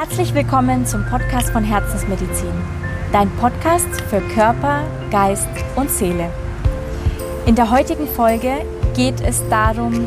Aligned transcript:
Herzlich 0.00 0.32
willkommen 0.32 0.86
zum 0.86 1.04
Podcast 1.06 1.50
von 1.50 1.64
Herzensmedizin, 1.64 2.52
dein 3.10 3.28
Podcast 3.30 4.00
für 4.02 4.20
Körper, 4.32 4.84
Geist 5.10 5.48
und 5.74 5.90
Seele. 5.90 6.30
In 7.46 7.56
der 7.56 7.72
heutigen 7.72 8.06
Folge 8.06 8.64
geht 8.94 9.20
es 9.20 9.42
darum, 9.48 10.06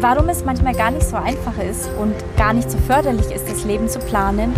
warum 0.00 0.28
es 0.28 0.44
manchmal 0.44 0.74
gar 0.74 0.90
nicht 0.90 1.06
so 1.06 1.16
einfach 1.16 1.56
ist 1.56 1.88
und 1.98 2.14
gar 2.36 2.52
nicht 2.52 2.70
so 2.70 2.76
förderlich 2.76 3.30
ist, 3.30 3.48
das 3.48 3.64
Leben 3.64 3.88
zu 3.88 4.00
planen, 4.00 4.52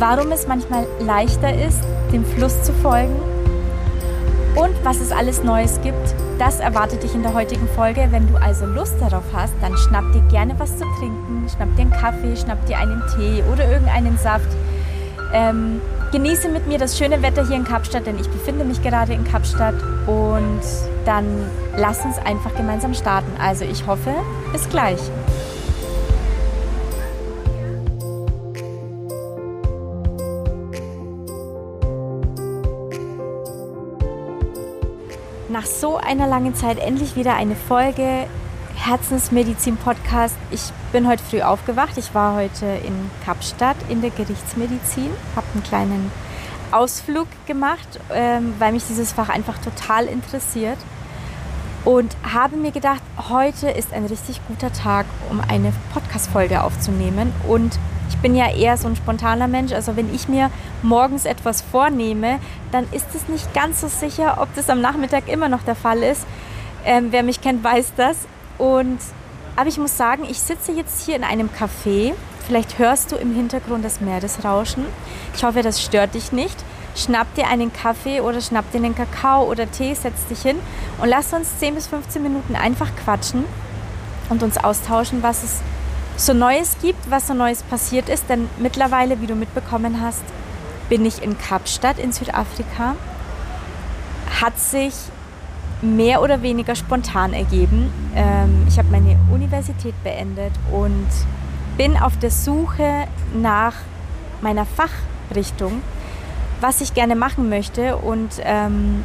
warum 0.00 0.32
es 0.32 0.48
manchmal 0.48 0.88
leichter 0.98 1.54
ist, 1.54 1.78
dem 2.12 2.24
Fluss 2.24 2.64
zu 2.64 2.72
folgen 2.72 3.14
und 4.56 4.74
was 4.82 5.00
es 5.00 5.12
alles 5.12 5.44
Neues 5.44 5.80
gibt, 5.80 6.16
das 6.40 6.58
erwartet 6.58 7.02
dich 7.02 7.14
in 7.14 7.22
der 7.22 7.34
heutigen 7.34 7.68
Folge. 7.68 8.08
Wenn 8.10 8.26
du 8.26 8.36
also 8.36 8.64
Lust 8.64 8.94
darauf 8.98 9.24
hast, 9.34 9.52
dann 9.60 9.76
schnapp 9.76 10.10
dir 10.12 10.22
gerne 10.30 10.58
was 10.58 10.78
zu 10.78 10.84
trinken, 10.98 11.46
schnapp 11.54 11.76
dir 11.76 11.82
einen 11.82 11.90
Kaffee, 11.90 12.34
schnapp 12.34 12.64
dir 12.64 12.78
einen 12.78 13.02
Tee 13.14 13.44
oder 13.52 13.70
irgendeinen 13.70 14.16
Saft. 14.16 14.48
Ähm, 15.34 15.82
genieße 16.12 16.48
mit 16.48 16.66
mir 16.66 16.78
das 16.78 16.96
schöne 16.96 17.20
Wetter 17.22 17.46
hier 17.46 17.56
in 17.56 17.64
Kapstadt, 17.64 18.06
denn 18.06 18.18
ich 18.18 18.28
befinde 18.28 18.64
mich 18.64 18.82
gerade 18.82 19.12
in 19.12 19.24
Kapstadt 19.24 19.74
und 20.06 20.62
dann 21.04 21.26
lass 21.76 22.02
uns 22.06 22.16
einfach 22.18 22.54
gemeinsam 22.56 22.94
starten. 22.94 23.32
Also 23.38 23.66
ich 23.66 23.86
hoffe, 23.86 24.14
bis 24.50 24.66
gleich. 24.70 24.98
Nach 35.60 35.66
so 35.66 35.98
einer 35.98 36.26
langen 36.26 36.54
Zeit 36.54 36.78
endlich 36.78 37.16
wieder 37.16 37.34
eine 37.34 37.54
Folge 37.54 38.26
Herzensmedizin 38.76 39.76
Podcast. 39.76 40.34
Ich 40.50 40.62
bin 40.90 41.06
heute 41.06 41.22
früh 41.22 41.42
aufgewacht. 41.42 41.98
Ich 41.98 42.14
war 42.14 42.34
heute 42.34 42.64
in 42.64 43.10
Kapstadt 43.26 43.76
in 43.90 44.00
der 44.00 44.08
Gerichtsmedizin, 44.08 45.10
habe 45.36 45.46
einen 45.52 45.62
kleinen 45.62 46.10
Ausflug 46.72 47.26
gemacht, 47.46 47.86
ähm, 48.10 48.54
weil 48.58 48.72
mich 48.72 48.86
dieses 48.86 49.12
Fach 49.12 49.28
einfach 49.28 49.58
total 49.58 50.06
interessiert 50.06 50.78
und 51.84 52.16
habe 52.22 52.56
mir 52.56 52.72
gedacht, 52.72 53.02
heute 53.28 53.68
ist 53.68 53.92
ein 53.92 54.06
richtig 54.06 54.40
guter 54.48 54.72
Tag, 54.72 55.04
um 55.28 55.42
eine 55.46 55.74
Podcast-Folge 55.92 56.64
aufzunehmen 56.64 57.34
und 57.46 57.78
ich 58.10 58.18
bin 58.18 58.34
ja 58.34 58.50
eher 58.50 58.76
so 58.76 58.88
ein 58.88 58.96
spontaner 58.96 59.48
Mensch. 59.48 59.72
Also 59.72 59.96
wenn 59.96 60.12
ich 60.14 60.28
mir 60.28 60.50
morgens 60.82 61.24
etwas 61.24 61.62
vornehme, 61.62 62.38
dann 62.72 62.84
ist 62.92 63.06
es 63.14 63.28
nicht 63.28 63.54
ganz 63.54 63.80
so 63.80 63.88
sicher, 63.88 64.38
ob 64.40 64.54
das 64.56 64.68
am 64.68 64.80
Nachmittag 64.80 65.28
immer 65.28 65.48
noch 65.48 65.62
der 65.62 65.76
Fall 65.76 66.02
ist. 66.02 66.26
Ähm, 66.84 67.08
wer 67.10 67.22
mich 67.22 67.40
kennt, 67.40 67.62
weiß 67.62 67.92
das. 67.96 68.16
Und 68.58 68.98
aber 69.56 69.68
ich 69.68 69.78
muss 69.78 69.96
sagen, 69.96 70.24
ich 70.28 70.40
sitze 70.40 70.72
jetzt 70.72 71.04
hier 71.04 71.16
in 71.16 71.24
einem 71.24 71.48
Café. 71.48 72.12
Vielleicht 72.46 72.78
hörst 72.78 73.12
du 73.12 73.16
im 73.16 73.34
Hintergrund 73.34 73.84
das 73.84 74.00
Meeresrauschen. 74.00 74.84
Ich 75.34 75.44
hoffe, 75.44 75.62
das 75.62 75.80
stört 75.80 76.14
dich 76.14 76.32
nicht. 76.32 76.56
Schnapp 76.96 77.32
dir 77.36 77.46
einen 77.46 77.72
Kaffee 77.72 78.20
oder 78.20 78.40
schnapp 78.40 78.70
dir 78.72 78.78
einen 78.78 78.96
Kakao 78.96 79.44
oder 79.44 79.70
Tee, 79.70 79.94
setz 79.94 80.26
dich 80.26 80.42
hin 80.42 80.58
und 81.00 81.08
lass 81.08 81.32
uns 81.32 81.58
10 81.60 81.76
bis 81.76 81.86
15 81.86 82.20
Minuten 82.22 82.56
einfach 82.56 82.90
quatschen 83.04 83.44
und 84.28 84.42
uns 84.42 84.58
austauschen, 84.58 85.22
was 85.22 85.44
es 85.44 85.60
so 86.16 86.32
Neues 86.32 86.76
gibt, 86.82 87.10
was 87.10 87.26
so 87.28 87.34
Neues 87.34 87.62
passiert 87.62 88.08
ist. 88.08 88.28
Denn 88.28 88.48
mittlerweile, 88.58 89.20
wie 89.20 89.26
du 89.26 89.34
mitbekommen 89.34 90.00
hast, 90.00 90.22
bin 90.88 91.04
ich 91.04 91.22
in 91.22 91.38
Kapstadt 91.38 91.98
in 91.98 92.12
Südafrika. 92.12 92.96
Hat 94.40 94.58
sich 94.58 94.94
mehr 95.82 96.22
oder 96.22 96.42
weniger 96.42 96.74
spontan 96.74 97.32
ergeben. 97.32 97.90
Ähm, 98.14 98.66
ich 98.68 98.78
habe 98.78 98.88
meine 98.90 99.18
Universität 99.32 99.94
beendet 100.04 100.52
und 100.70 101.08
bin 101.76 101.96
auf 101.96 102.18
der 102.18 102.30
Suche 102.30 103.06
nach 103.34 103.74
meiner 104.42 104.66
Fachrichtung, 104.66 105.82
was 106.60 106.80
ich 106.80 106.94
gerne 106.94 107.16
machen 107.16 107.48
möchte 107.48 107.96
und 107.96 108.30
ähm, 108.42 109.04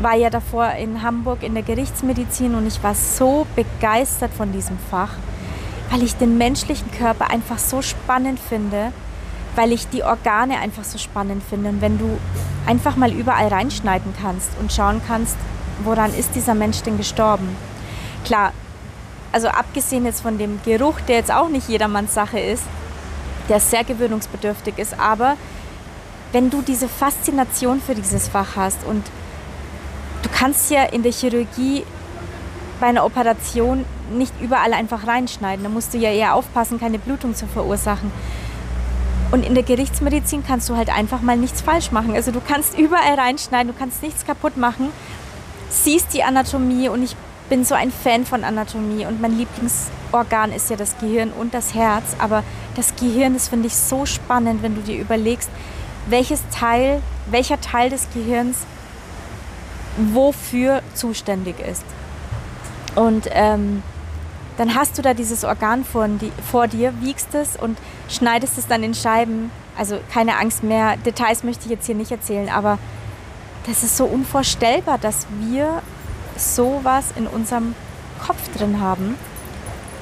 war 0.00 0.16
ja 0.16 0.30
davor 0.30 0.70
in 0.72 1.02
Hamburg 1.02 1.42
in 1.42 1.54
der 1.54 1.62
Gerichtsmedizin 1.62 2.54
und 2.54 2.66
ich 2.66 2.82
war 2.82 2.94
so 2.94 3.46
begeistert 3.54 4.32
von 4.32 4.50
diesem 4.52 4.78
Fach 4.90 5.10
weil 5.90 6.02
ich 6.02 6.16
den 6.16 6.38
menschlichen 6.38 6.90
Körper 6.92 7.30
einfach 7.30 7.58
so 7.58 7.82
spannend 7.82 8.38
finde, 8.38 8.92
weil 9.56 9.72
ich 9.72 9.88
die 9.88 10.04
Organe 10.04 10.58
einfach 10.58 10.84
so 10.84 10.98
spannend 10.98 11.42
finde. 11.42 11.70
Und 11.70 11.80
wenn 11.80 11.98
du 11.98 12.18
einfach 12.66 12.96
mal 12.96 13.12
überall 13.12 13.48
reinschneiden 13.48 14.14
kannst 14.20 14.50
und 14.60 14.72
schauen 14.72 15.02
kannst, 15.06 15.36
woran 15.82 16.14
ist 16.14 16.34
dieser 16.34 16.54
Mensch 16.54 16.82
denn 16.82 16.96
gestorben? 16.96 17.56
Klar, 18.24 18.52
also 19.32 19.48
abgesehen 19.48 20.04
jetzt 20.04 20.20
von 20.20 20.38
dem 20.38 20.60
Geruch, 20.64 21.00
der 21.00 21.16
jetzt 21.16 21.32
auch 21.32 21.48
nicht 21.48 21.68
jedermanns 21.68 22.14
Sache 22.14 22.38
ist, 22.38 22.64
der 23.48 23.58
sehr 23.60 23.84
gewöhnungsbedürftig 23.84 24.78
ist, 24.78 24.98
aber 24.98 25.36
wenn 26.32 26.50
du 26.50 26.62
diese 26.62 26.88
Faszination 26.88 27.80
für 27.80 27.94
dieses 27.94 28.28
Fach 28.28 28.54
hast 28.54 28.84
und 28.84 29.04
du 30.22 30.28
kannst 30.32 30.70
ja 30.70 30.84
in 30.84 31.02
der 31.02 31.12
Chirurgie 31.12 31.84
bei 32.80 32.86
einer 32.86 33.04
Operation 33.04 33.84
nicht 34.10 34.32
überall 34.40 34.72
einfach 34.72 35.06
reinschneiden. 35.06 35.62
Da 35.62 35.70
musst 35.70 35.94
du 35.94 35.98
ja 35.98 36.10
eher 36.10 36.34
aufpassen, 36.34 36.80
keine 36.80 36.98
Blutung 36.98 37.34
zu 37.34 37.46
verursachen. 37.46 38.10
Und 39.30 39.46
in 39.46 39.54
der 39.54 39.62
Gerichtsmedizin 39.62 40.44
kannst 40.44 40.68
du 40.68 40.76
halt 40.76 40.88
einfach 40.88 41.20
mal 41.20 41.36
nichts 41.36 41.60
falsch 41.60 41.92
machen. 41.92 42.14
Also 42.14 42.32
du 42.32 42.40
kannst 42.40 42.76
überall 42.76 43.14
reinschneiden, 43.14 43.72
du 43.72 43.78
kannst 43.78 44.02
nichts 44.02 44.26
kaputt 44.26 44.56
machen, 44.56 44.88
siehst 45.68 46.12
die 46.14 46.24
Anatomie 46.24 46.88
und 46.88 47.04
ich 47.04 47.14
bin 47.48 47.64
so 47.64 47.74
ein 47.74 47.92
Fan 47.92 48.24
von 48.24 48.42
Anatomie 48.42 49.06
und 49.06 49.20
mein 49.20 49.36
Lieblingsorgan 49.36 50.52
ist 50.52 50.70
ja 50.70 50.76
das 50.76 50.98
Gehirn 50.98 51.30
und 51.32 51.54
das 51.54 51.74
Herz. 51.74 52.16
Aber 52.18 52.42
das 52.74 52.96
Gehirn, 52.96 53.34
das 53.34 53.48
finde 53.48 53.68
ich 53.68 53.76
so 53.76 54.04
spannend, 54.06 54.62
wenn 54.62 54.74
du 54.74 54.80
dir 54.80 54.98
überlegst, 54.98 55.50
welches 56.08 56.42
Teil, 56.50 57.00
welcher 57.30 57.60
Teil 57.60 57.90
des 57.90 58.08
Gehirns 58.12 58.58
wofür 60.12 60.82
zuständig 60.94 61.60
ist. 61.60 61.84
Und 62.94 63.28
ähm, 63.30 63.82
dann 64.56 64.74
hast 64.74 64.98
du 64.98 65.02
da 65.02 65.14
dieses 65.14 65.44
Organ 65.44 65.84
vor, 65.84 66.08
vor 66.50 66.68
dir, 66.68 66.92
wiegst 67.00 67.34
es 67.34 67.56
und 67.56 67.78
schneidest 68.08 68.58
es 68.58 68.66
dann 68.66 68.82
in 68.82 68.94
Scheiben. 68.94 69.50
Also 69.78 69.98
keine 70.12 70.36
Angst 70.36 70.62
mehr, 70.62 70.96
Details 70.98 71.44
möchte 71.44 71.64
ich 71.64 71.70
jetzt 71.70 71.86
hier 71.86 71.94
nicht 71.94 72.10
erzählen, 72.10 72.48
aber 72.48 72.78
das 73.66 73.82
ist 73.82 73.96
so 73.96 74.04
unvorstellbar, 74.04 74.98
dass 74.98 75.26
wir 75.38 75.82
sowas 76.36 77.12
in 77.16 77.26
unserem 77.26 77.74
Kopf 78.26 78.54
drin 78.56 78.80
haben. 78.80 79.16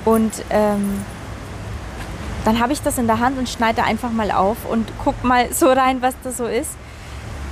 Und 0.04 0.32
ähm, 0.50 1.04
dann 2.44 2.60
habe 2.60 2.72
ich 2.72 2.80
das 2.82 2.98
in 2.98 3.06
der 3.06 3.20
Hand 3.20 3.38
und 3.38 3.48
schneide 3.48 3.84
einfach 3.84 4.10
mal 4.10 4.30
auf 4.30 4.56
und 4.68 4.90
guck 5.04 5.22
mal 5.22 5.52
so 5.52 5.70
rein, 5.70 6.02
was 6.02 6.14
da 6.22 6.30
so 6.30 6.46
ist. 6.46 6.70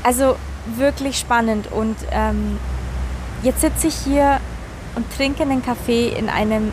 Also 0.03 0.37
wirklich 0.77 1.19
spannend. 1.19 1.71
Und 1.71 1.97
ähm, 2.11 2.59
jetzt 3.43 3.61
sitze 3.61 3.89
ich 3.89 3.95
hier 3.95 4.41
und 4.97 5.07
trinke 5.17 5.43
einen 5.43 5.65
Kaffee 5.65 6.09
in 6.09 6.29
einem 6.29 6.73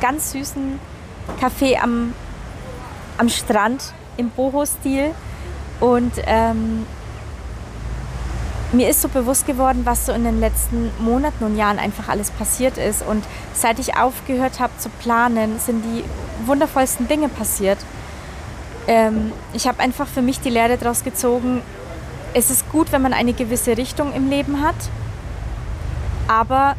ganz 0.00 0.32
süßen 0.32 0.78
Café 1.40 1.78
am, 1.82 2.14
am 3.18 3.28
Strand 3.28 3.92
im 4.16 4.30
Boho-Stil. 4.30 5.10
Und 5.80 6.12
ähm, 6.26 6.86
mir 8.72 8.88
ist 8.88 9.02
so 9.02 9.08
bewusst 9.08 9.46
geworden, 9.46 9.82
was 9.84 10.06
so 10.06 10.12
in 10.12 10.24
den 10.24 10.40
letzten 10.40 10.90
Monaten 10.98 11.44
und 11.44 11.56
Jahren 11.56 11.78
einfach 11.78 12.08
alles 12.08 12.30
passiert 12.30 12.78
ist. 12.78 13.06
Und 13.06 13.24
seit 13.52 13.78
ich 13.78 13.96
aufgehört 13.96 14.60
habe 14.60 14.72
zu 14.78 14.88
planen, 14.88 15.58
sind 15.58 15.84
die 15.84 16.04
wundervollsten 16.46 17.08
Dinge 17.08 17.28
passiert. 17.28 17.78
Ähm, 18.86 19.32
ich 19.52 19.66
habe 19.66 19.80
einfach 19.80 20.06
für 20.06 20.22
mich 20.22 20.40
die 20.40 20.50
Lehre 20.50 20.76
daraus 20.78 21.04
gezogen, 21.04 21.62
es 22.34 22.50
ist 22.50 22.70
gut, 22.70 22.90
wenn 22.90 23.00
man 23.00 23.12
eine 23.12 23.32
gewisse 23.32 23.76
Richtung 23.76 24.12
im 24.12 24.28
Leben 24.28 24.60
hat, 24.60 24.74
aber 26.26 26.74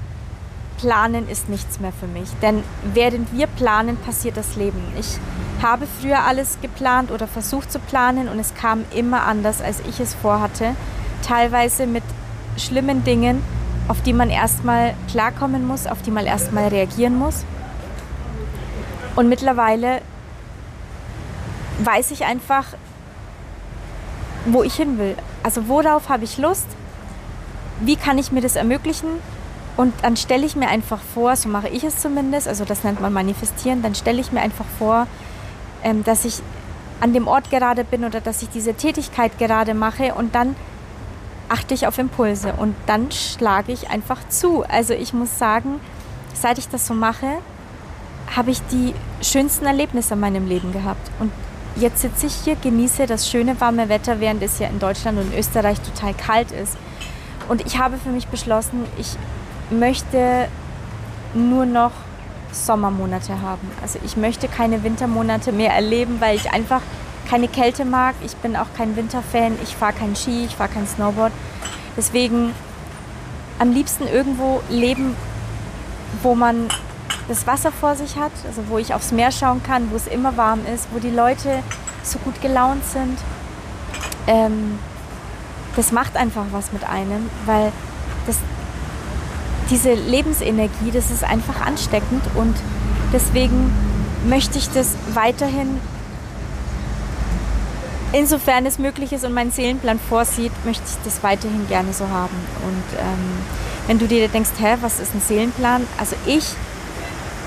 Planen 0.77 1.29
ist 1.29 1.49
nichts 1.49 1.79
mehr 1.79 1.91
für 1.91 2.07
mich. 2.07 2.29
Denn 2.41 2.63
während 2.93 3.31
wir 3.33 3.47
planen, 3.47 3.97
passiert 3.97 4.37
das 4.37 4.55
Leben. 4.55 4.81
Ich 4.99 5.17
habe 5.61 5.87
früher 5.87 6.23
alles 6.23 6.57
geplant 6.61 7.11
oder 7.11 7.27
versucht 7.27 7.71
zu 7.71 7.79
planen 7.79 8.27
und 8.27 8.39
es 8.39 8.53
kam 8.53 8.85
immer 8.93 9.23
anders, 9.23 9.61
als 9.61 9.81
ich 9.87 9.99
es 9.99 10.13
vorhatte. 10.13 10.75
Teilweise 11.25 11.87
mit 11.87 12.03
schlimmen 12.57 13.03
Dingen, 13.03 13.41
auf 13.87 14.01
die 14.01 14.13
man 14.13 14.29
erstmal 14.29 14.93
klarkommen 15.09 15.65
muss, 15.65 15.87
auf 15.87 16.01
die 16.01 16.11
man 16.11 16.25
erstmal 16.25 16.67
reagieren 16.67 17.17
muss. 17.17 17.45
Und 19.15 19.29
mittlerweile 19.29 20.01
weiß 21.83 22.11
ich 22.11 22.25
einfach, 22.25 22.65
wo 24.45 24.63
ich 24.63 24.75
hin 24.75 24.97
will. 24.97 25.15
Also 25.43 25.67
worauf 25.67 26.09
habe 26.09 26.23
ich 26.23 26.37
Lust? 26.37 26.67
Wie 27.81 27.95
kann 27.95 28.17
ich 28.17 28.31
mir 28.31 28.41
das 28.41 28.55
ermöglichen? 28.55 29.09
Und 29.77 29.93
dann 30.01 30.15
stelle 30.15 30.45
ich 30.45 30.55
mir 30.55 30.69
einfach 30.69 30.99
vor, 31.13 31.35
so 31.35 31.49
mache 31.49 31.67
ich 31.67 31.83
es 31.83 31.99
zumindest, 31.99 32.47
also 32.47 32.63
das 32.63 32.83
nennt 32.83 33.01
man 33.01 33.11
manifestieren, 33.11 33.81
dann 33.81 33.93
stelle 33.93 34.21
ich 34.21 34.31
mir 34.31 34.41
einfach 34.41 34.65
vor, 34.79 35.07
ähm, 35.83 36.03
dass 36.03 36.23
ich 36.23 36.41
an 37.01 37.13
dem 37.13 37.27
Ort 37.27 37.49
gerade 37.49 37.83
bin 37.83 38.05
oder 38.05 38.21
dass 38.21 38.41
ich 38.41 38.49
diese 38.49 38.73
Tätigkeit 38.73 39.37
gerade 39.37 39.73
mache 39.73 40.13
und 40.13 40.33
dann 40.33 40.55
achte 41.49 41.73
ich 41.73 41.87
auf 41.87 41.97
Impulse 41.97 42.53
und 42.53 42.75
dann 42.85 43.11
schlage 43.11 43.71
ich 43.71 43.89
einfach 43.89 44.27
zu. 44.29 44.63
Also 44.63 44.93
ich 44.93 45.13
muss 45.13 45.37
sagen, 45.37 45.79
seit 46.33 46.57
ich 46.57 46.69
das 46.69 46.87
so 46.87 46.93
mache, 46.93 47.37
habe 48.35 48.51
ich 48.51 48.61
die 48.67 48.93
schönsten 49.21 49.65
Erlebnisse 49.65 50.13
in 50.15 50.19
meinem 50.19 50.47
Leben 50.47 50.71
gehabt. 50.71 51.11
Und 51.19 51.31
jetzt 51.75 52.01
sitze 52.01 52.27
ich 52.27 52.33
hier, 52.33 52.55
genieße 52.55 53.05
das 53.05 53.29
schöne 53.29 53.59
warme 53.61 53.89
Wetter, 53.89 54.19
während 54.19 54.41
es 54.41 54.57
ja 54.59 54.67
in 54.67 54.79
Deutschland 54.79 55.19
und 55.19 55.37
Österreich 55.37 55.79
total 55.81 56.13
kalt 56.13 56.51
ist. 56.51 56.77
Und 57.47 57.65
ich 57.65 57.77
habe 57.77 57.97
für 57.97 58.09
mich 58.09 58.27
beschlossen, 58.27 58.85
ich 58.97 59.17
möchte 59.69 60.47
nur 61.33 61.65
noch 61.65 61.91
Sommermonate 62.51 63.41
haben. 63.41 63.69
Also 63.81 63.99
ich 64.05 64.15
möchte 64.15 64.47
keine 64.47 64.83
Wintermonate 64.83 65.51
mehr 65.51 65.73
erleben, 65.73 66.17
weil 66.19 66.35
ich 66.35 66.51
einfach 66.51 66.81
keine 67.29 67.47
Kälte 67.47 67.85
mag. 67.85 68.15
Ich 68.23 68.35
bin 68.37 68.55
auch 68.55 68.67
kein 68.77 68.95
Winterfan. 68.95 69.57
Ich 69.63 69.75
fahre 69.75 69.93
kein 69.93 70.15
Ski, 70.15 70.45
ich 70.45 70.55
fahre 70.55 70.69
kein 70.69 70.87
Snowboard. 70.87 71.33
Deswegen 71.97 72.53
am 73.59 73.71
liebsten 73.71 74.07
irgendwo 74.07 74.61
leben, 74.69 75.15
wo 76.21 76.35
man 76.35 76.67
das 77.27 77.47
Wasser 77.47 77.71
vor 77.71 77.95
sich 77.95 78.17
hat, 78.17 78.31
also 78.45 78.63
wo 78.69 78.77
ich 78.77 78.93
aufs 78.93 79.11
Meer 79.11 79.31
schauen 79.31 79.63
kann, 79.63 79.89
wo 79.91 79.95
es 79.95 80.07
immer 80.07 80.37
warm 80.37 80.59
ist, 80.73 80.87
wo 80.91 80.99
die 80.99 81.09
Leute 81.09 81.63
so 82.03 82.19
gut 82.19 82.39
gelaunt 82.41 82.85
sind. 82.85 83.17
Ähm, 84.27 84.77
das 85.75 85.91
macht 85.91 86.15
einfach 86.15 86.45
was 86.51 86.71
mit 86.71 86.87
einem, 86.87 87.29
weil 87.45 87.71
das, 88.27 88.37
diese 89.69 89.93
Lebensenergie, 89.93 90.91
das 90.93 91.11
ist 91.11 91.23
einfach 91.23 91.65
ansteckend 91.65 92.21
und 92.35 92.55
deswegen 93.13 93.71
möchte 94.27 94.57
ich 94.57 94.69
das 94.69 94.95
weiterhin, 95.13 95.79
insofern 98.11 98.65
es 98.65 98.79
möglich 98.79 99.13
ist 99.13 99.25
und 99.25 99.33
mein 99.33 99.51
Seelenplan 99.51 99.99
vorsieht, 99.99 100.51
möchte 100.65 100.83
ich 100.87 100.95
das 101.03 101.23
weiterhin 101.23 101.67
gerne 101.67 101.93
so 101.93 102.07
haben. 102.07 102.35
Und 102.65 102.99
ähm, 102.99 103.43
wenn 103.87 103.99
du 103.99 104.07
dir 104.07 104.27
denkst, 104.27 104.51
hä, 104.59 104.77
was 104.81 104.99
ist 104.99 105.13
ein 105.13 105.21
Seelenplan? 105.21 105.85
Also 105.97 106.15
ich 106.25 106.45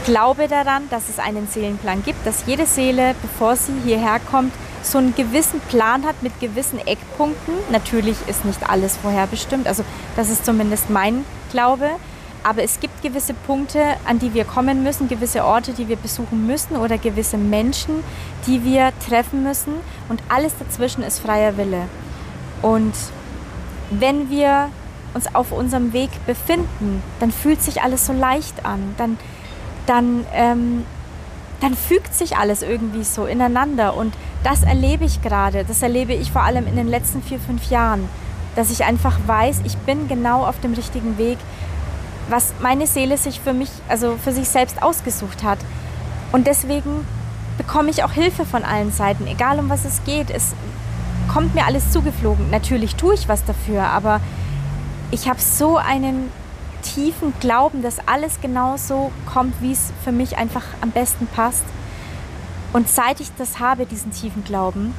glaube 0.04 0.48
daran, 0.48 0.88
dass 0.90 1.08
es 1.08 1.18
einen 1.18 1.48
Seelenplan 1.48 2.02
gibt, 2.02 2.26
dass 2.26 2.44
jede 2.46 2.66
Seele, 2.66 3.14
bevor 3.22 3.56
sie 3.56 3.72
hierher 3.84 4.20
kommt, 4.30 4.52
so 4.82 4.98
einen 4.98 5.14
gewissen 5.14 5.60
Plan 5.60 6.04
hat 6.04 6.22
mit 6.22 6.38
gewissen 6.40 6.78
Eckpunkten. 6.78 7.54
Natürlich 7.70 8.16
ist 8.26 8.44
nicht 8.44 8.68
alles 8.70 8.96
vorherbestimmt, 8.96 9.66
also 9.66 9.84
das 10.16 10.30
ist 10.30 10.44
zumindest 10.44 10.90
mein 10.90 11.24
Glaube. 11.50 11.90
Aber 12.44 12.62
es 12.62 12.80
gibt 12.80 13.02
gewisse 13.02 13.34
Punkte, 13.34 13.82
an 14.06 14.18
die 14.18 14.32
wir 14.32 14.44
kommen 14.44 14.82
müssen, 14.82 15.08
gewisse 15.08 15.44
Orte, 15.44 15.72
die 15.72 15.88
wir 15.88 15.96
besuchen 15.96 16.46
müssen 16.46 16.76
oder 16.76 16.98
gewisse 16.98 17.36
Menschen, 17.36 18.02
die 18.46 18.64
wir 18.64 18.92
treffen 19.06 19.42
müssen. 19.42 19.74
Und 20.08 20.22
alles 20.28 20.54
dazwischen 20.58 21.02
ist 21.02 21.18
freier 21.18 21.56
Wille. 21.56 21.82
Und 22.62 22.94
wenn 23.90 24.30
wir 24.30 24.70
uns 25.14 25.34
auf 25.34 25.52
unserem 25.52 25.92
Weg 25.92 26.10
befinden, 26.26 27.02
dann 27.20 27.32
fühlt 27.32 27.62
sich 27.62 27.82
alles 27.82 28.06
so 28.06 28.12
leicht 28.12 28.64
an. 28.64 28.94
Dann, 28.98 29.18
dann, 29.86 30.24
ähm, 30.32 30.84
dann 31.60 31.74
fügt 31.74 32.14
sich 32.14 32.36
alles 32.36 32.62
irgendwie 32.62 33.04
so 33.04 33.26
ineinander. 33.26 33.96
Und 33.96 34.14
das 34.44 34.62
erlebe 34.62 35.04
ich 35.04 35.22
gerade. 35.22 35.64
Das 35.64 35.82
erlebe 35.82 36.14
ich 36.14 36.30
vor 36.30 36.42
allem 36.42 36.66
in 36.66 36.76
den 36.76 36.88
letzten 36.88 37.22
vier, 37.22 37.40
fünf 37.40 37.70
Jahren. 37.70 38.08
Dass 38.54 38.70
ich 38.70 38.84
einfach 38.84 39.18
weiß, 39.26 39.60
ich 39.64 39.76
bin 39.78 40.08
genau 40.08 40.44
auf 40.44 40.60
dem 40.60 40.74
richtigen 40.74 41.16
Weg, 41.18 41.38
was 42.28 42.52
meine 42.60 42.86
Seele 42.86 43.16
sich 43.16 43.40
für 43.40 43.52
mich, 43.52 43.70
also 43.88 44.16
für 44.22 44.32
sich 44.32 44.48
selbst 44.48 44.82
ausgesucht 44.82 45.42
hat. 45.42 45.58
Und 46.32 46.46
deswegen 46.46 47.06
bekomme 47.56 47.90
ich 47.90 48.04
auch 48.04 48.12
Hilfe 48.12 48.44
von 48.44 48.64
allen 48.64 48.92
Seiten, 48.92 49.26
egal 49.26 49.58
um 49.58 49.68
was 49.68 49.84
es 49.84 50.04
geht. 50.04 50.30
Es 50.30 50.54
kommt 51.32 51.54
mir 51.54 51.66
alles 51.66 51.90
zugeflogen. 51.90 52.50
Natürlich 52.50 52.96
tue 52.96 53.14
ich 53.14 53.28
was 53.28 53.44
dafür, 53.44 53.84
aber 53.84 54.20
ich 55.10 55.28
habe 55.28 55.40
so 55.40 55.76
einen 55.76 56.30
tiefen 56.82 57.32
Glauben, 57.40 57.82
dass 57.82 57.98
alles 58.06 58.40
genau 58.40 58.76
so 58.76 59.10
kommt, 59.26 59.60
wie 59.60 59.72
es 59.72 59.92
für 60.04 60.12
mich 60.12 60.36
einfach 60.36 60.64
am 60.80 60.90
besten 60.90 61.26
passt. 61.26 61.64
Und 62.72 62.88
seit 62.88 63.20
ich 63.20 63.30
das 63.38 63.58
habe, 63.58 63.86
diesen 63.86 64.12
tiefen 64.12 64.44
Glauben, 64.44 64.94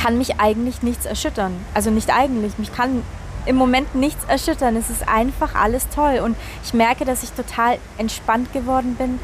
kann 0.00 0.16
mich 0.16 0.40
eigentlich 0.40 0.82
nichts 0.82 1.06
erschüttern. 1.06 1.52
Also 1.74 1.90
nicht 1.90 2.10
eigentlich, 2.10 2.58
mich 2.58 2.72
kann 2.72 3.02
im 3.48 3.56
Moment 3.56 3.94
nichts 3.94 4.24
erschüttern. 4.28 4.76
Es 4.76 4.90
ist 4.90 5.08
einfach 5.08 5.54
alles 5.54 5.88
toll. 5.88 6.20
Und 6.22 6.36
ich 6.62 6.74
merke, 6.74 7.06
dass 7.06 7.22
ich 7.22 7.32
total 7.32 7.78
entspannt 7.96 8.52
geworden 8.52 8.94
bin, 8.96 9.18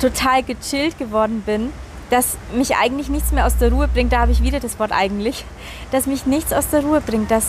total 0.00 0.42
gechillt 0.42 0.98
geworden 0.98 1.42
bin, 1.44 1.70
dass 2.08 2.38
mich 2.54 2.76
eigentlich 2.76 3.10
nichts 3.10 3.32
mehr 3.32 3.46
aus 3.46 3.58
der 3.58 3.70
Ruhe 3.70 3.86
bringt. 3.86 4.12
Da 4.12 4.20
habe 4.20 4.32
ich 4.32 4.42
wieder 4.42 4.60
das 4.60 4.78
Wort 4.78 4.92
eigentlich. 4.92 5.44
Dass 5.92 6.06
mich 6.06 6.24
nichts 6.24 6.54
aus 6.54 6.70
der 6.70 6.80
Ruhe 6.80 7.02
bringt, 7.02 7.30
dass 7.30 7.48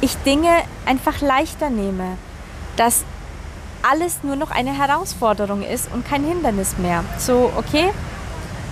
ich 0.00 0.16
Dinge 0.18 0.50
einfach 0.86 1.20
leichter 1.20 1.68
nehme. 1.68 2.16
Dass 2.76 3.04
alles 3.88 4.20
nur 4.22 4.36
noch 4.36 4.50
eine 4.50 4.76
Herausforderung 4.76 5.62
ist 5.62 5.92
und 5.92 6.08
kein 6.08 6.24
Hindernis 6.24 6.78
mehr. 6.78 7.04
So, 7.18 7.52
okay, 7.56 7.90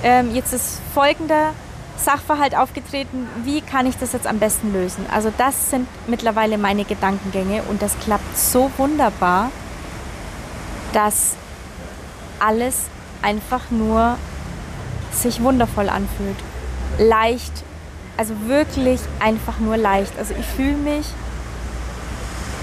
ähm, 0.02 0.34
jetzt 0.34 0.54
ist 0.54 0.80
folgender 0.94 1.52
Sachverhalt 1.98 2.56
aufgetreten, 2.56 3.26
wie 3.44 3.60
kann 3.60 3.86
ich 3.86 3.96
das 3.96 4.12
jetzt 4.12 4.26
am 4.26 4.38
besten 4.38 4.72
lösen? 4.72 5.06
Also 5.12 5.32
das 5.36 5.70
sind 5.70 5.88
mittlerweile 6.06 6.58
meine 6.58 6.84
Gedankengänge 6.84 7.62
und 7.64 7.82
das 7.82 7.98
klappt 8.00 8.36
so 8.36 8.70
wunderbar, 8.76 9.50
dass 10.92 11.34
alles 12.38 12.84
einfach 13.22 13.70
nur 13.70 14.16
sich 15.12 15.42
wundervoll 15.42 15.88
anfühlt. 15.88 16.36
Leicht, 16.98 17.64
also 18.16 18.34
wirklich 18.46 19.00
einfach 19.20 19.58
nur 19.58 19.76
leicht. 19.76 20.12
Also 20.18 20.34
ich 20.38 20.46
fühle 20.46 20.76
mich 20.76 21.06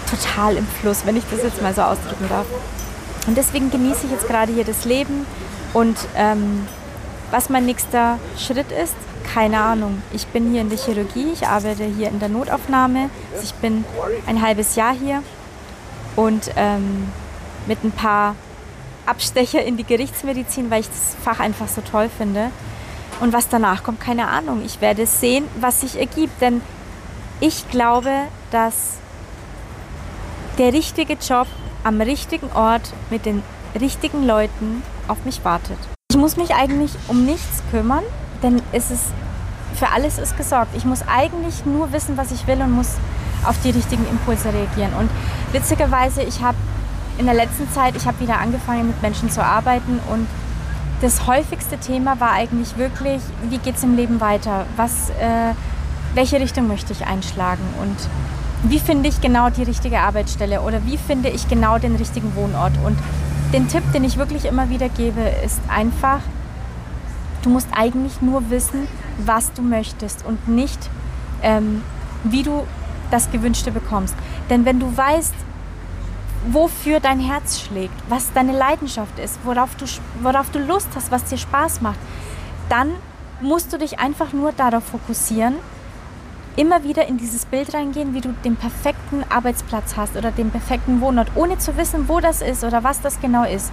total 0.09 0.57
im 0.57 0.68
Fluss, 0.68 1.06
wenn 1.06 1.18
ich 1.18 1.24
das 1.31 1.44
jetzt 1.44 1.62
mal 1.62 1.74
so 1.74 1.81
ausdrücken 1.81 2.27
darf. 2.30 2.45
Und 3.27 3.38
deswegen 3.38 3.71
genieße 3.71 4.06
ich 4.06 4.12
jetzt 4.12 4.27
gerade 4.27 4.53
hier 4.53 4.65
das 4.65 4.85
Leben 4.85 5.25
und 5.74 5.97
ähm, 6.15 6.68
was 7.31 7.50
mein 7.50 7.65
nächster 7.65 8.19
Schritt 8.38 8.71
ist, 8.71 8.95
keine 9.33 9.59
Ahnung. 9.59 10.03
Ich 10.13 10.27
bin 10.27 10.51
hier 10.51 10.62
in 10.62 10.69
der 10.69 10.77
Chirurgie, 10.77 11.31
ich 11.33 11.47
arbeite 11.47 11.85
hier 11.85 12.09
in 12.09 12.19
der 12.19 12.30
Notaufnahme. 12.30 13.09
Also 13.31 13.45
ich 13.45 13.53
bin 13.56 13.83
ein 14.27 14.41
halbes 14.41 14.75
Jahr 14.75 14.94
hier 14.94 15.24
und 16.15 16.51
ähm, 16.56 17.12
mit 17.65 17.83
ein 17.83 17.91
paar 17.91 18.35
Abstecher 19.07 19.63
in 19.63 19.75
die 19.75 19.85
Gerichtsmedizin, 19.85 20.69
weil 20.69 20.81
ich 20.81 20.88
das 20.88 21.15
Fach 21.24 21.39
einfach 21.39 21.68
so 21.68 21.81
toll 21.81 22.09
finde. 22.15 22.51
Und 23.21 23.33
was 23.33 23.50
danach 23.50 23.83
kommt, 23.83 24.00
keine 24.00 24.27
Ahnung. 24.27 24.62
Ich 24.63 24.81
werde 24.81 25.07
sehen, 25.07 25.45
was 25.59 25.81
sich 25.81 26.00
ergibt, 26.00 26.39
denn 26.39 26.62
ich 27.39 27.68
glaube, 27.69 28.12
dass 28.51 28.97
der 30.59 30.73
richtige 30.73 31.13
Job 31.13 31.47
am 31.83 31.99
richtigen 32.02 32.52
Ort 32.54 32.94
mit 33.09 33.25
den 33.25 33.42
richtigen 33.80 34.28
Leuten 34.28 34.83
auf 35.07 35.25
mich 35.25 35.44
wartet. 35.44 35.80
Ich 36.11 36.18
muss 36.18 36.37
mich 36.37 36.54
eigentlich 36.54 36.92
um 37.07 37.25
nichts 37.25 37.63
kümmern, 37.71 38.04
denn 38.44 38.62
es 38.71 38.92
ist, 38.92 39.06
für 39.76 39.90
alles 39.90 40.19
ist 40.19 40.38
gesorgt. 40.38 40.76
Ich 40.76 40.85
muss 40.85 41.02
eigentlich 41.07 41.66
nur 41.66 41.92
wissen, 41.92 42.18
was 42.18 42.31
ich 42.31 42.45
will 42.45 42.62
und 42.62 42.71
muss 42.71 42.92
auf 43.45 43.56
die 43.64 43.71
richtigen 43.71 44.07
Impulse 44.07 44.54
reagieren. 44.54 44.94
Und 45.00 45.09
witzigerweise, 45.52 46.21
ich 46.21 46.42
habe 46.42 46.57
in 47.18 47.26
der 47.26 47.35
letzten 47.35 47.71
Zeit, 47.71 47.95
ich 47.95 48.06
habe 48.06 48.19
wieder 48.19 48.40
angefangen 48.40 48.88
mit 48.88 49.02
Menschen 49.02 49.30
zu 49.30 49.44
arbeiten 49.44 50.00
und 50.12 50.28
das 51.02 51.28
häufigste 51.28 51.78
Thema 51.78 52.19
war 52.19 52.31
eigentlich 52.31 52.78
wirklich, 52.78 53.21
wie 53.50 53.57
geht 53.57 53.76
es 53.76 53.83
im 53.83 53.95
Leben 53.95 54.21
weiter? 54.21 54.66
Was, 54.78 55.09
äh, 55.09 55.54
welche 56.14 56.40
Richtung 56.40 56.68
möchte 56.68 56.94
ich 56.94 57.06
einschlagen? 57.06 57.64
Und 57.81 57.97
wie 58.64 58.80
finde 58.80 59.09
ich 59.09 59.19
genau 59.19 59.50
die 59.50 59.64
richtige 59.64 60.00
Arbeitsstelle 60.00 60.62
oder 60.62 60.85
wie 60.85 60.97
finde 60.97 61.30
ich 61.30 61.50
genau 61.50 61.78
den 61.78 61.97
richtigen 61.97 62.33
Wohnort? 62.35 62.71
Und 62.85 62.97
den 63.52 63.68
Tipp, 63.68 63.83
den 63.94 64.06
ich 64.06 64.18
wirklich 64.18 64.45
immer 64.45 64.69
wieder 64.69 64.88
gebe, 64.88 65.21
ist 65.45 65.59
einfach, 65.68 66.19
du 67.44 67.50
musst 67.50 67.68
eigentlich 67.76 68.21
nur 68.21 68.50
wissen, 68.50 68.88
was 69.18 69.54
du 69.54 69.62
möchtest 69.62 70.26
und 70.26 70.47
nicht, 70.47 70.90
ähm, 71.42 71.83
wie 72.23 72.44
du 72.44 72.66
das 73.12 73.31
Gewünschte 73.31 73.71
bekommst. 73.71 74.16
Denn 74.50 74.66
wenn 74.66 74.80
du 74.80 74.95
weißt, 74.95 75.35
wofür 76.52 77.00
dein 77.00 77.19
Herz 77.19 77.62
schlägt, 77.62 77.94
was 78.09 78.33
deine 78.33 78.52
Leidenschaft 78.52 79.19
ist, 79.19 79.38
worauf 79.44 79.76
du, 79.76 79.85
worauf 80.21 80.50
du 80.50 80.59
Lust 80.59 80.90
hast, 80.95 81.12
was 81.12 81.23
dir 81.26 81.38
Spaß 81.38 81.81
macht, 81.81 82.00
dann 82.69 82.90
musst 83.42 83.71
du 83.71 83.78
dich 83.78 84.00
einfach 84.00 84.33
nur 84.33 84.52
darauf 84.52 84.83
fokussieren 84.83 85.56
immer 86.56 86.83
wieder 86.83 87.07
in 87.07 87.18
dieses 87.18 87.45
Bild 87.45 87.73
reingehen, 87.73 88.14
wie 88.14 88.21
du 88.21 88.33
den 88.44 88.56
perfekten 88.56 89.23
Arbeitsplatz 89.30 89.97
hast 89.97 90.16
oder 90.16 90.31
den 90.31 90.52
perfekten 90.52 91.02
Wohnort, 91.02 91.31
ohne 91.35 91.57
zu 91.57 91.76
wissen, 91.78 92.07
wo 92.07 92.19
das 92.19 92.42
ist 92.42 92.64
oder 92.64 92.83
was 92.83 93.02
das 93.02 93.19
genau 93.19 93.44
ist. 93.44 93.71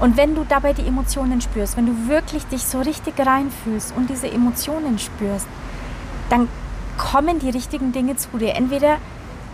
Und 0.00 0.16
wenn 0.16 0.34
du 0.34 0.44
dabei 0.48 0.72
die 0.72 0.86
Emotionen 0.86 1.40
spürst, 1.40 1.76
wenn 1.76 1.86
du 1.86 2.08
wirklich 2.08 2.44
dich 2.46 2.64
so 2.64 2.80
richtig 2.80 3.14
reinfühlst 3.18 3.94
und 3.96 4.10
diese 4.10 4.30
Emotionen 4.30 4.98
spürst, 4.98 5.46
dann 6.30 6.48
kommen 6.98 7.38
die 7.38 7.50
richtigen 7.50 7.92
Dinge 7.92 8.16
zu 8.16 8.36
dir. 8.38 8.54
Entweder 8.54 8.98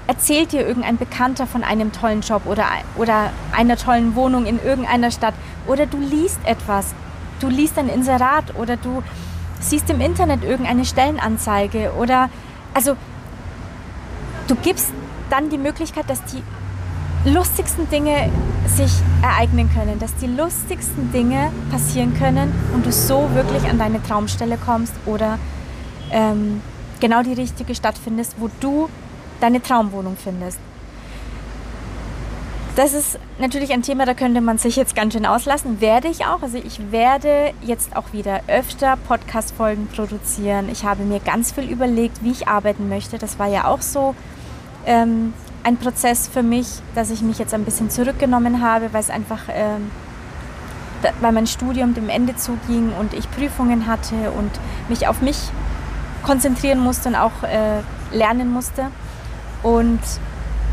erzählt 0.07 0.53
dir 0.53 0.67
irgendein 0.67 0.97
Bekannter 0.97 1.47
von 1.47 1.63
einem 1.63 1.93
tollen 1.93 2.23
Job 2.23 2.43
oder, 2.47 2.67
oder 2.97 3.31
einer 3.53 3.77
tollen 3.77 4.15
Wohnung 4.15 4.47
in 4.47 4.63
irgendeiner 4.63 5.11
Stadt 5.11 5.35
oder 5.67 5.87
du 5.87 5.99
liest 5.99 6.41
etwas. 6.45 6.95
Du 7.39 7.49
liest 7.49 7.79
ein 7.79 7.89
Inserat 7.89 8.57
oder 8.57 8.77
du 8.77 9.03
siehst 9.61 9.89
im 9.91 10.01
Internet 10.01 10.43
irgendeine 10.43 10.85
Stellenanzeige 10.85 11.93
oder 11.99 12.29
also 12.75 12.97
du 14.49 14.55
gibst 14.57 14.93
dann 15.31 15.49
die 15.49 15.59
Möglichkeit, 15.59 16.09
dass 16.11 16.23
die 16.25 16.43
lustigsten 17.25 17.89
Dinge 17.91 18.31
sich 18.67 18.93
ereignen 19.23 19.71
können, 19.75 19.99
dass 19.99 20.15
die 20.17 20.27
lustigsten 20.27 21.13
Dinge 21.13 21.53
passieren 21.71 22.15
können 22.19 22.53
und 22.75 22.87
du 22.87 22.93
so 22.93 23.29
wirklich 23.35 23.65
an 23.65 23.79
deine 23.79 24.03
Traumstelle 24.03 24.57
kommst 24.57 24.95
oder 25.07 25.39
ähm, 26.11 26.63
genau 27.01 27.23
die 27.23 27.35
richtige 27.35 27.75
Stadt 27.75 27.99
findest, 28.03 28.37
wo 28.39 28.49
du 28.61 28.89
deine 29.41 29.63
Traumwohnung 29.63 30.17
findest. 30.23 30.59
Das 32.77 32.95
ist 32.95 33.19
natürlich 33.39 33.73
ein 33.73 33.83
Thema, 33.83 34.07
da 34.07 34.15
könnte 34.15 34.41
man 34.41 34.57
sich 34.57 34.77
jetzt 34.77 34.95
ganz 34.95 35.13
schön 35.13 35.27
auslassen. 35.27 35.81
Werde 35.81 36.09
ich 36.09 36.25
auch. 36.25 36.41
Also 36.43 36.57
ich 36.57 36.93
werde 36.93 37.53
jetzt 37.61 37.97
auch 37.97 38.13
wieder 38.13 38.41
öfter 38.47 38.97
Podcast-Folgen 38.97 39.89
produzieren. 39.89 40.69
Ich 40.71 40.85
habe 40.85 41.03
mir 41.03 41.19
ganz 41.21 41.53
viel 41.53 41.69
überlegt, 41.69 42.23
wie 42.23 42.31
ich 42.31 42.49
arbeiten 42.49 42.89
möchte. 42.89 43.19
Das 43.19 43.39
war 43.39 43.49
ja 43.49 43.67
auch 43.67 43.83
so 43.83 44.15
ähm, 44.87 45.35
ein 45.63 45.77
Prozess 45.77 46.29
für 46.29 46.43
mich, 46.43 46.67
dass 46.95 47.11
ich 47.11 47.23
mich 47.23 47.39
jetzt 47.39 47.55
ein 47.55 47.65
bisschen 47.65 47.91
zurückgenommen 47.91 48.63
habe, 48.63 48.93
weil 48.93 49.01
es 49.01 49.11
einfach, 49.11 49.41
ähm, 49.49 49.91
weil 51.21 51.33
mein 51.33 51.47
Studium 51.47 51.95
dem 51.95 52.09
Ende 52.09 52.37
zuging 52.37 52.93
und 52.99 53.15
ich 53.15 53.31
Prüfungen 53.31 53.87
hatte 53.87 54.31
und 54.33 54.51
mich 54.89 55.07
auf 55.07 55.21
mich 55.21 55.39
konzentrieren 56.23 56.81
musste 56.81 57.09
und 57.09 57.17
auch 57.17 57.43
äh, 57.43 57.83
lernen 58.17 58.53
musste. 58.53 58.87
Und 59.63 60.01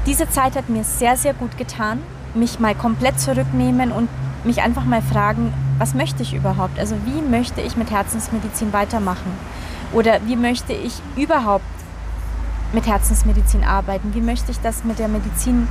diese 0.06 0.30
Zeit 0.30 0.56
hat 0.56 0.70
mir 0.70 0.84
sehr, 0.84 1.18
sehr 1.18 1.34
gut 1.34 1.58
getan, 1.58 2.00
mich 2.34 2.60
mal 2.60 2.76
komplett 2.76 3.20
zurücknehmen 3.20 3.92
und 3.92 4.10
mich 4.44 4.62
einfach 4.62 4.86
mal 4.86 5.02
fragen, 5.02 5.54
was 5.78 5.94
möchte 5.94 6.24
ich 6.24 6.34
überhaupt? 6.34 6.80
Also 6.80 6.96
wie 7.06 7.22
möchte 7.22 7.62
ich 7.62 7.76
mit 7.76 7.92
Herzensmedizin 7.92 8.74
weitermachen? 8.74 9.32
Oder 9.94 10.20
wie 10.26 10.36
möchte 10.36 10.74
ich 10.74 11.02
überhaupt 11.16 11.66
mit 12.74 12.88
Herzensmedizin 12.88 13.64
arbeiten? 13.64 14.14
Wie 14.14 14.22
möchte 14.22 14.52
ich 14.52 14.60
das 14.60 14.84
mit 14.84 15.00
der 15.00 15.08
Medizin 15.08 15.68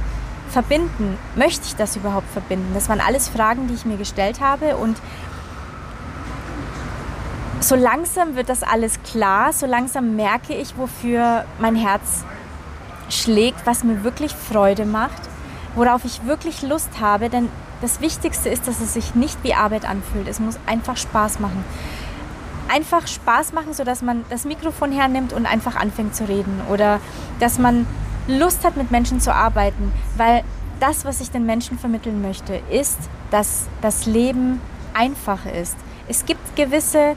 verbinden? 0.51 1.19
Möchte 1.35 1.63
ich 1.67 1.77
das 1.77 1.97
überhaupt 1.97 2.29
verbinden? 2.31 2.73
Das 2.75 2.89
waren 2.89 3.01
alles 3.01 3.29
Fragen, 3.29 3.69
die 3.69 3.75
ich 3.75 3.85
mir 3.85 3.97
gestellt 3.97 4.41
habe 4.41 4.77
und 4.77 4.97
so 7.61 7.75
langsam 7.75 8.37
wird 8.37 8.49
das 8.49 8.63
alles 8.63 9.03
klar, 9.03 9.53
so 9.53 9.67
langsam 9.67 10.15
merke 10.15 10.55
ich, 10.55 10.77
wofür 10.77 11.45
mein 11.59 11.75
Herz 11.75 12.25
schlägt, 13.09 13.67
was 13.67 13.83
mir 13.83 14.05
wirklich 14.05 14.35
Freude 14.35 14.85
macht, 14.85 15.23
worauf 15.75 16.05
ich 16.05 16.27
wirklich 16.27 16.63
Lust 16.63 17.01
habe, 17.01 17.29
denn 17.29 17.49
das 17.81 18.01
Wichtigste 18.01 18.49
ist, 18.49 18.69
dass 18.69 18.81
es 18.81 18.95
sich 18.95 19.15
nicht 19.15 19.43
wie 19.43 19.55
Arbeit 19.55 19.85
anfühlt. 19.85 20.29
Es 20.29 20.39
muss 20.39 20.59
einfach 20.67 20.97
Spaß 20.97 21.41
machen 21.41 21.65
einfach 22.69 23.07
Spaß 23.07 23.53
machen, 23.53 23.73
sodass 23.73 24.03
man 24.03 24.25
das 24.31 24.45
Mikrofon 24.45 24.93
hernimmt 24.93 25.33
und 25.33 25.47
einfach 25.47 25.77
anfängt 25.77 26.15
zu 26.15 26.29
reden. 26.29 26.61
Oder 26.71 27.01
dass 27.41 27.59
man 27.59 27.87
Lust 28.29 28.65
hat, 28.65 28.77
mit 28.77 28.91
Menschen 28.91 29.21
zu 29.21 29.33
arbeiten. 29.33 29.93
Weil 30.17 30.43
das, 30.81 31.05
was 31.05 31.21
ich 31.21 31.31
den 31.31 31.47
Menschen 31.47 31.79
vermitteln 31.79 32.23
möchte, 32.23 32.61
ist, 32.71 32.99
dass 33.31 33.67
das 33.83 34.07
Leben 34.07 34.61
einfach 34.95 35.47
ist. 35.47 35.77
Es 36.09 36.25
gibt 36.27 36.57
gewisse 36.57 37.17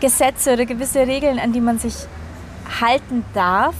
Gesetze 0.00 0.52
oder 0.52 0.66
gewisse 0.66 1.06
Regeln, 1.06 1.38
an 1.38 1.52
die 1.52 1.60
man 1.60 1.78
sich 1.78 1.94
halten 2.80 3.24
darf, 3.34 3.74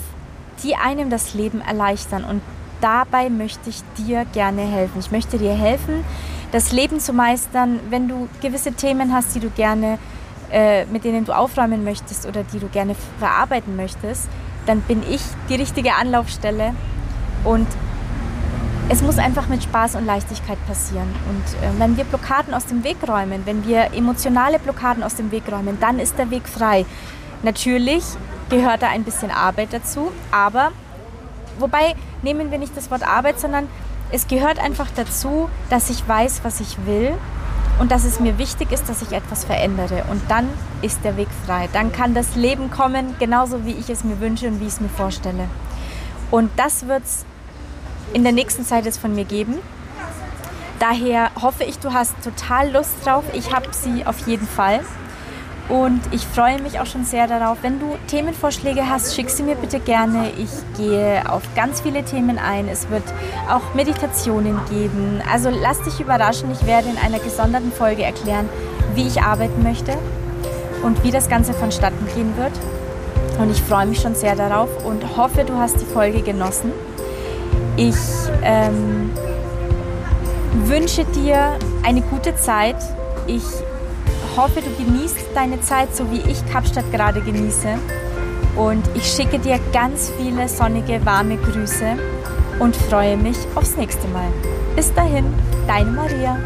die 0.62 0.76
einem 0.76 1.10
das 1.10 1.34
Leben 1.34 1.60
erleichtern. 1.60 2.24
Und 2.24 2.42
dabei 2.80 3.28
möchte 3.28 3.70
ich 3.70 3.82
dir 3.98 4.24
gerne 4.32 4.62
helfen. 4.62 5.00
Ich 5.00 5.10
möchte 5.10 5.38
dir 5.38 5.54
helfen, 5.54 6.04
das 6.52 6.72
Leben 6.72 7.00
zu 7.00 7.12
meistern, 7.12 7.80
wenn 7.90 8.08
du 8.08 8.28
gewisse 8.40 8.72
Themen 8.72 9.12
hast, 9.12 9.34
die 9.34 9.40
du 9.40 9.50
gerne 9.50 9.98
äh, 10.52 10.84
mit 10.86 11.04
denen 11.04 11.24
du 11.24 11.36
aufräumen 11.36 11.84
möchtest 11.84 12.26
oder 12.26 12.44
die 12.44 12.58
du 12.58 12.68
gerne 12.68 12.94
verarbeiten 13.18 13.76
möchtest, 13.76 14.28
dann 14.66 14.80
bin 14.82 15.02
ich 15.08 15.22
die 15.48 15.54
richtige 15.54 15.94
Anlaufstelle 15.94 16.74
und 17.44 17.66
es 18.88 19.02
muss 19.02 19.18
einfach 19.18 19.48
mit 19.48 19.64
Spaß 19.64 19.96
und 19.96 20.06
Leichtigkeit 20.06 20.58
passieren. 20.66 21.12
Und 21.28 21.42
äh, 21.60 21.80
wenn 21.80 21.96
wir 21.96 22.04
Blockaden 22.04 22.54
aus 22.54 22.66
dem 22.66 22.84
Weg 22.84 22.96
räumen, 23.06 23.42
wenn 23.44 23.66
wir 23.66 23.92
emotionale 23.94 24.58
Blockaden 24.58 25.02
aus 25.02 25.16
dem 25.16 25.32
Weg 25.32 25.42
räumen, 25.50 25.78
dann 25.80 25.98
ist 25.98 26.18
der 26.18 26.30
Weg 26.30 26.48
frei. 26.48 26.86
Natürlich 27.42 28.04
gehört 28.48 28.82
da 28.82 28.88
ein 28.88 29.02
bisschen 29.02 29.30
Arbeit 29.30 29.72
dazu, 29.72 30.12
aber 30.30 30.70
wobei 31.58 31.94
nehmen 32.22 32.50
wir 32.50 32.58
nicht 32.58 32.76
das 32.76 32.90
Wort 32.90 33.06
Arbeit, 33.06 33.40
sondern 33.40 33.68
es 34.12 34.28
gehört 34.28 34.60
einfach 34.60 34.88
dazu, 34.94 35.50
dass 35.68 35.90
ich 35.90 36.06
weiß, 36.06 36.40
was 36.44 36.60
ich 36.60 36.86
will 36.86 37.14
und 37.78 37.92
dass 37.92 38.04
es 38.04 38.20
mir 38.20 38.38
wichtig 38.38 38.72
ist, 38.72 38.88
dass 38.88 39.02
ich 39.02 39.12
etwas 39.12 39.44
verändere. 39.44 40.04
Und 40.10 40.22
dann 40.28 40.48
ist 40.82 41.04
der 41.04 41.16
Weg 41.16 41.28
frei. 41.44 41.68
Dann 41.72 41.92
kann 41.92 42.14
das 42.14 42.34
Leben 42.34 42.70
kommen, 42.70 43.16
genauso 43.18 43.64
wie 43.64 43.72
ich 43.72 43.90
es 43.90 44.04
mir 44.04 44.20
wünsche 44.20 44.48
und 44.48 44.60
wie 44.60 44.64
ich 44.66 44.74
es 44.74 44.80
mir 44.80 44.88
vorstelle. 44.88 45.48
Und 46.30 46.50
das 46.56 46.86
wird 46.86 47.04
es 47.04 47.24
in 48.12 48.22
der 48.22 48.32
nächsten 48.32 48.64
Zeit 48.64 48.84
jetzt 48.86 48.98
von 48.98 49.14
mir 49.14 49.24
geben. 49.24 49.56
Daher 50.78 51.30
hoffe 51.40 51.64
ich, 51.64 51.78
du 51.78 51.92
hast 51.92 52.14
total 52.22 52.70
Lust 52.70 52.94
drauf. 53.04 53.24
Ich 53.32 53.54
habe 53.54 53.68
sie 53.72 54.04
auf 54.06 54.26
jeden 54.26 54.46
Fall. 54.46 54.80
Und 55.68 56.00
ich 56.12 56.24
freue 56.24 56.62
mich 56.62 56.78
auch 56.78 56.86
schon 56.86 57.04
sehr 57.04 57.26
darauf. 57.26 57.58
Wenn 57.62 57.80
du 57.80 57.96
Themenvorschläge 58.06 58.88
hast, 58.88 59.16
schick 59.16 59.28
sie 59.30 59.42
mir 59.42 59.56
bitte 59.56 59.80
gerne. 59.80 60.30
Ich 60.38 60.50
gehe 60.76 61.28
auf 61.28 61.42
ganz 61.56 61.80
viele 61.80 62.04
Themen 62.04 62.38
ein. 62.38 62.68
Es 62.68 62.88
wird 62.88 63.02
auch 63.50 63.74
Meditationen 63.74 64.60
geben. 64.70 65.20
Also 65.30 65.50
lass 65.50 65.82
dich 65.82 65.98
überraschen. 65.98 66.52
Ich 66.52 66.64
werde 66.66 66.88
in 66.88 66.98
einer 66.98 67.18
gesonderten 67.18 67.72
Folge 67.72 68.04
erklären, 68.04 68.48
wie 68.94 69.08
ich 69.08 69.22
arbeiten 69.22 69.64
möchte 69.64 69.98
und 70.84 71.02
wie 71.02 71.10
das 71.10 71.28
Ganze 71.28 71.52
vonstatten 71.52 72.06
gehen 72.14 72.36
wird. 72.36 72.52
Und 73.40 73.50
ich 73.50 73.60
freue 73.60 73.86
mich 73.86 74.00
schon 74.00 74.14
sehr 74.14 74.36
darauf 74.36 74.84
und 74.84 75.16
hoffe, 75.16 75.44
du 75.44 75.54
hast 75.54 75.80
die 75.80 75.84
Folge 75.84 76.22
genossen. 76.22 76.70
Ich 77.76 77.96
ähm, 78.42 79.10
wünsche 80.64 81.04
dir 81.06 81.58
eine 81.84 82.02
gute 82.02 82.36
Zeit. 82.36 82.76
Ich 83.26 83.42
hoffe, 84.36 84.60
du 84.60 84.84
genießt 84.84 85.28
deine 85.34 85.60
Zeit, 85.60 85.94
so 85.94 86.10
wie 86.10 86.20
ich 86.30 86.44
Kapstadt 86.46 86.90
gerade 86.92 87.20
genieße. 87.20 87.78
Und 88.56 88.88
ich 88.94 89.04
schicke 89.04 89.38
dir 89.38 89.58
ganz 89.72 90.12
viele 90.18 90.48
sonnige, 90.48 91.04
warme 91.04 91.36
Grüße 91.36 91.96
und 92.58 92.74
freue 92.74 93.16
mich 93.16 93.36
aufs 93.54 93.76
nächste 93.76 94.08
Mal. 94.08 94.30
Bis 94.74 94.92
dahin, 94.94 95.26
deine 95.66 95.90
Maria. 95.90 96.38